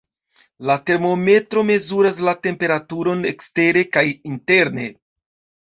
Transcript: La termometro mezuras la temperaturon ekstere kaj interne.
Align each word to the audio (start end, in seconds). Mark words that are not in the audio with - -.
La 0.69 0.77
termometro 0.89 1.63
mezuras 1.67 2.21
la 2.29 2.35
temperaturon 2.47 3.23
ekstere 3.33 3.87
kaj 3.99 4.07
interne. 4.33 4.91